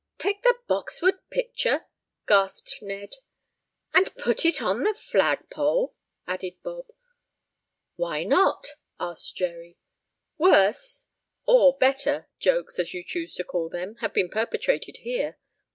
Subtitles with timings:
[0.17, 1.85] "Take the Boxwood picture?"
[2.27, 3.17] gasped Ned.
[3.93, 5.93] "And put it on the flagpole?"
[6.25, 6.87] added Bob.
[7.97, 8.69] "Why not?"
[8.99, 9.77] asked Jerry.
[10.39, 11.05] "Worse,
[11.45, 15.37] or better, jokes, as you choose to call them, have been perpetrated here.